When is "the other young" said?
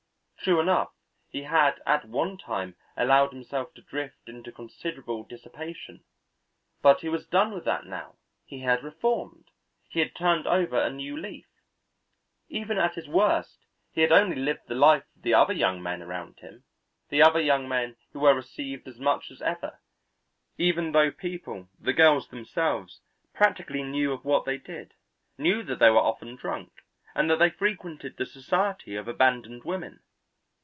15.21-15.79, 17.09-17.69